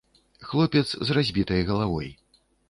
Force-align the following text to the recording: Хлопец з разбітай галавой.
Хлопец 0.49 0.85
з 1.09 1.15
разбітай 1.17 1.61
галавой. 1.69 2.09